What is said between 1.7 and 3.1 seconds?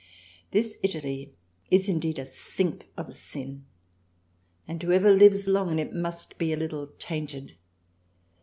indeed a sink